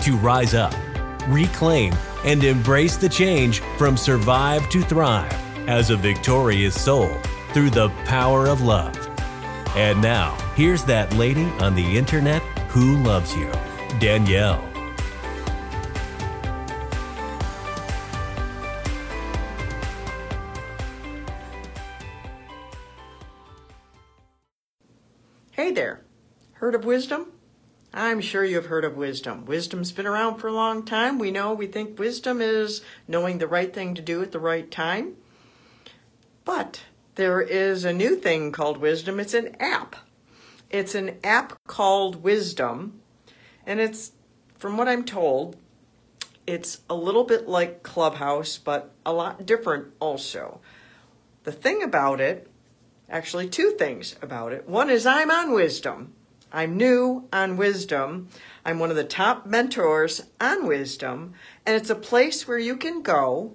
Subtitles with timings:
[0.00, 0.74] to rise up,
[1.28, 5.32] reclaim, and embrace the change from survive to thrive
[5.68, 7.14] as a victorious soul
[7.52, 8.96] through the power of love.
[9.76, 13.50] And now, here's that lady on the internet who loves you,
[13.98, 14.66] Danielle.
[25.52, 26.04] Hey there.
[26.54, 27.32] Heard of wisdom?
[27.92, 29.44] I'm sure you've heard of wisdom.
[29.46, 31.18] Wisdom's been around for a long time.
[31.18, 34.70] We know we think wisdom is knowing the right thing to do at the right
[34.70, 35.16] time.
[36.44, 36.82] But
[37.16, 39.18] there is a new thing called wisdom.
[39.18, 39.96] It's an app.
[40.70, 43.00] It's an app called Wisdom.
[43.66, 44.12] And it's,
[44.56, 45.56] from what I'm told,
[46.46, 50.60] it's a little bit like Clubhouse, but a lot different also.
[51.42, 52.48] The thing about it,
[53.08, 54.68] actually, two things about it.
[54.68, 56.14] One is I'm on Wisdom.
[56.52, 58.28] I'm new on Wisdom.
[58.64, 61.34] I'm one of the top mentors on Wisdom,
[61.64, 63.52] and it's a place where you can go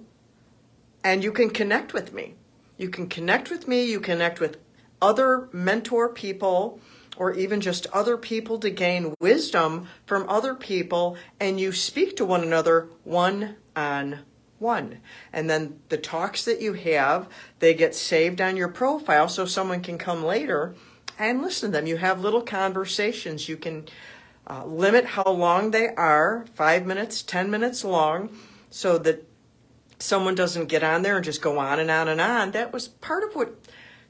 [1.04, 2.34] and you can connect with me.
[2.78, 4.58] You can connect with me, you connect with
[5.00, 6.80] other mentor people,
[7.16, 12.24] or even just other people to gain wisdom from other people, and you speak to
[12.24, 14.20] one another one on
[14.58, 14.98] one.
[15.32, 19.82] And then the talks that you have, they get saved on your profile so someone
[19.82, 20.74] can come later
[21.18, 21.86] and listen to them.
[21.86, 23.48] You have little conversations.
[23.48, 23.88] You can
[24.48, 28.36] uh, limit how long they are five minutes, 10 minutes long,
[28.70, 29.26] so that
[29.98, 32.50] someone doesn't get on there and just go on and on and on.
[32.52, 33.54] That was part of what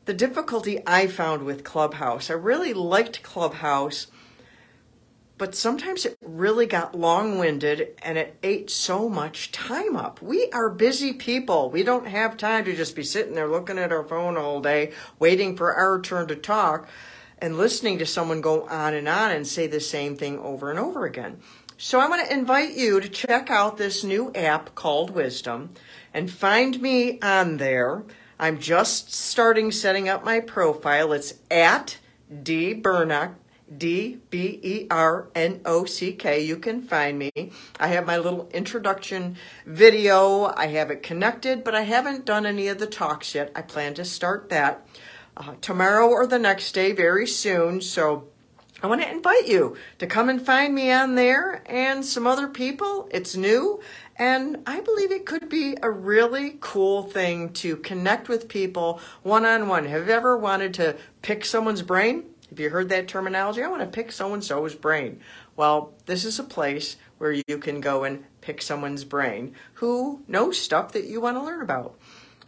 [0.05, 2.31] the difficulty I found with Clubhouse.
[2.31, 4.07] I really liked Clubhouse,
[5.39, 10.23] but sometimes it really got long winded and it ate so much time up.
[10.23, 11.71] We are busy people.
[11.71, 14.93] We don't have time to just be sitting there looking at our phone all day,
[15.19, 16.89] waiting for our turn to talk
[17.39, 20.79] and listening to someone go on and on and say the same thing over and
[20.79, 21.39] over again.
[21.77, 25.75] So I want to invite you to check out this new app called Wisdom
[26.15, 28.05] and find me on there.
[28.39, 31.13] I'm just starting setting up my profile.
[31.13, 31.99] It's at
[32.43, 33.35] D Bernock,
[33.75, 36.41] D B E R N O C K.
[36.41, 37.31] You can find me.
[37.81, 40.53] I have my little introduction video.
[40.57, 43.51] I have it connected, but I haven't done any of the talks yet.
[43.57, 44.87] I plan to start that
[45.37, 47.81] uh, tomorrow or the next day very soon.
[47.81, 48.29] So
[48.83, 52.47] I want to invite you to come and find me on there and some other
[52.47, 53.09] people.
[53.11, 53.81] It's new,
[54.17, 59.47] and I believe it could be a really cool thing to connect with people one
[59.47, 59.87] on one.
[59.87, 62.25] Have you ever wanted to pick someone's brain?
[62.51, 63.63] Have you heard that terminology?
[63.63, 65.21] I want to pick so and so's brain.
[65.57, 70.59] Well, this is a place where you can go and pick someone's brain who knows
[70.59, 71.99] stuff that you want to learn about.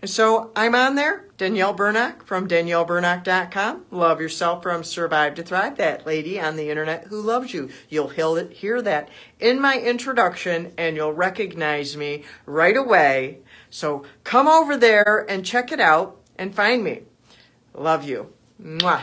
[0.00, 3.86] And so I'm on there, Danielle Bernock from DanielleBernock.com.
[3.90, 7.68] Love yourself from Survive to Thrive, that lady on the internet who loves you.
[7.88, 9.08] You'll hear that
[9.40, 13.38] in my introduction and you'll recognize me right away.
[13.70, 17.02] So come over there and check it out and find me.
[17.74, 18.32] Love you.
[18.62, 19.02] Mwah.